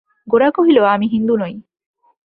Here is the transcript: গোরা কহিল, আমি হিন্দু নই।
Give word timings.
গোরা 0.27 0.49
কহিল, 0.51 0.77
আমি 0.85 1.07
হিন্দু 1.07 1.33
নই। 1.37 1.53